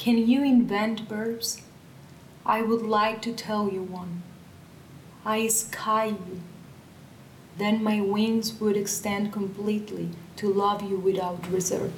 [0.00, 1.60] Can you invent verbs?
[2.46, 4.22] I would like to tell you one.
[5.26, 6.40] I sky you.
[7.58, 11.92] Then my wings would extend completely to love you without reserve.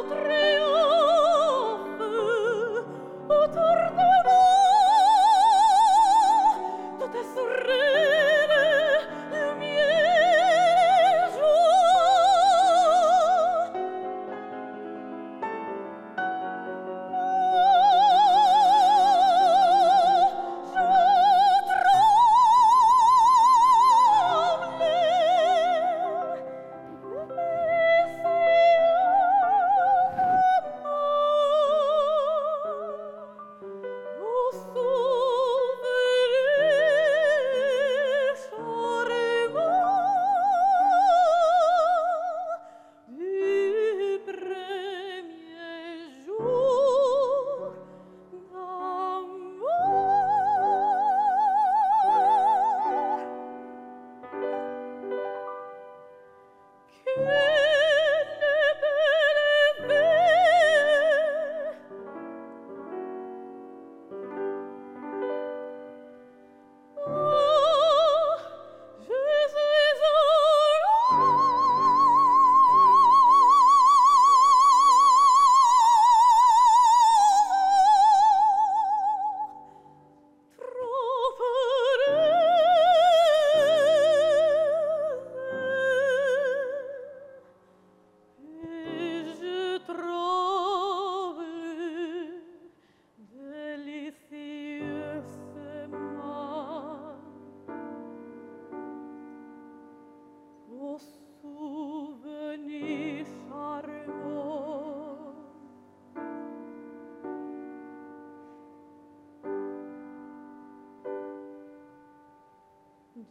[0.00, 0.44] oh
[57.18, 57.47] Thank you.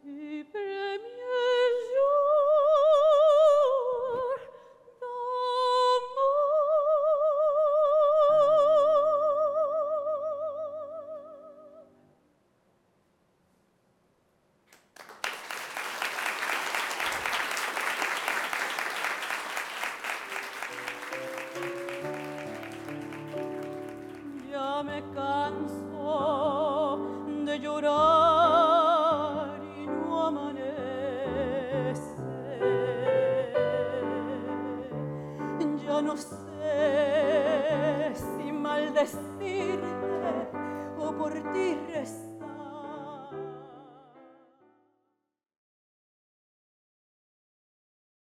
[0.00, 0.21] to
[39.06, 39.41] si